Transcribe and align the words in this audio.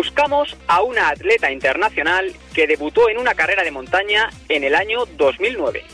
buscamos 0.00 0.56
a 0.66 0.80
una 0.80 1.10
atleta 1.10 1.52
internacional 1.52 2.32
que 2.54 2.66
debutó 2.66 3.10
en 3.10 3.18
una 3.18 3.34
carrera 3.34 3.62
de 3.64 3.70
montaña 3.70 4.30
en 4.48 4.64
el 4.64 4.74
año 4.74 5.04
2009. 5.04 5.84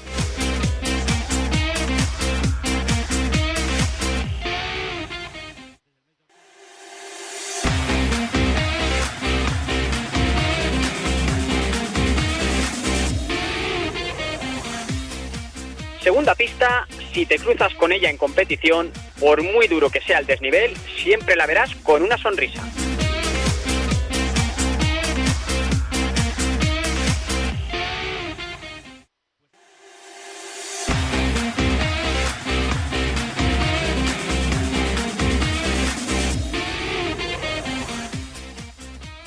Segunda 16.01 16.37
pista, 16.37 16.87
si 17.13 17.27
te 17.27 17.41
cruzas 17.41 17.75
con 17.75 17.91
ella 17.91 18.09
en 18.09 18.17
competición, 18.17 18.93
por 19.19 19.43
muy 19.43 19.67
duro 19.67 19.91
que 19.91 20.01
sea 20.01 20.21
el 20.21 20.27
desnivel, 20.27 20.77
siempre 21.03 21.35
la 21.35 21.47
verás 21.47 21.75
con 21.83 22.05
una 22.05 22.17
sonrisa. 22.17 22.63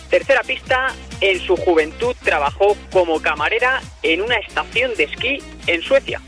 Tercera 0.09 0.41
pista, 0.41 0.95
en 1.22 1.40
su 1.40 1.55
juventud 1.55 2.16
trabajó 2.23 2.76
como 2.91 3.22
camarera 3.22 3.80
en 4.02 4.22
una 4.22 4.38
estación 4.38 4.95
de 4.95 5.04
esquí 5.04 5.38
en 5.68 5.84
Suecia. 5.84 6.20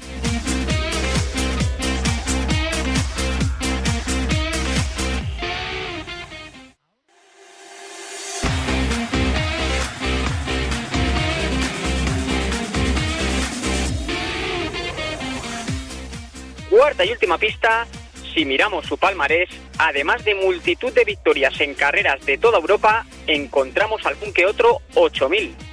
Cuarta 16.69 17.03
y 17.03 17.11
última 17.11 17.39
pista, 17.39 17.87
si 18.33 18.45
miramos 18.45 18.85
su 18.85 18.97
palmarés, 18.97 19.49
además 19.77 20.23
de 20.23 20.35
multitud 20.35 20.91
de 20.93 21.03
victorias 21.03 21.59
en 21.61 21.73
carreras 21.73 22.25
de 22.25 22.37
toda 22.37 22.59
Europa, 22.59 23.05
encontramos 23.27 24.05
algún 24.05 24.33
que 24.33 24.45
otro 24.45 24.81
8000. 24.95 25.70